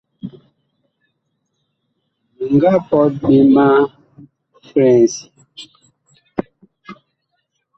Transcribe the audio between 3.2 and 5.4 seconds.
ɓe ma flɛŋsi.